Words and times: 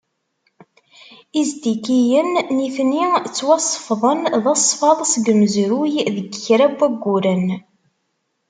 Iztikiyen, 1.41 2.29
nitni, 2.55 3.05
ttwasefḍen 3.25 4.21
d 4.43 4.45
asfaḍ 4.53 4.99
seg 5.11 5.25
umezruy 5.31 5.93
deg 6.15 6.27
kra 6.45 6.67
n 6.71 6.75
wayyuren. 6.81 7.47